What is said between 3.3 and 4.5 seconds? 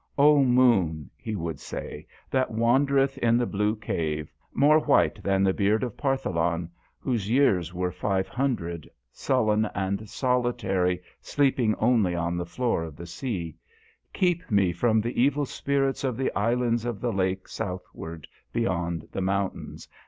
the blue cave,